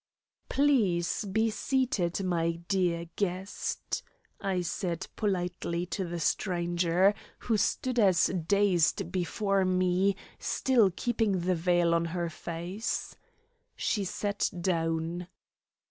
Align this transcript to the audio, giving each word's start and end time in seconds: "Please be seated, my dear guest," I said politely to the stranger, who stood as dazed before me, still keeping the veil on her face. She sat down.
"Please 0.49 1.25
be 1.25 1.51
seated, 1.51 2.23
my 2.25 2.53
dear 2.53 3.05
guest," 3.17 4.01
I 4.39 4.61
said 4.61 5.05
politely 5.15 5.85
to 5.93 6.05
the 6.05 6.19
stranger, 6.19 7.13
who 7.37 7.55
stood 7.55 7.99
as 7.99 8.25
dazed 8.47 9.11
before 9.11 9.63
me, 9.63 10.15
still 10.39 10.89
keeping 10.89 11.41
the 11.41 11.53
veil 11.53 11.93
on 11.93 12.05
her 12.05 12.31
face. 12.31 13.15
She 13.75 14.03
sat 14.03 14.49
down. 14.59 15.27